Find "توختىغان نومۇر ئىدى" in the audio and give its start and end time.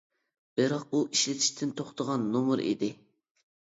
1.83-2.95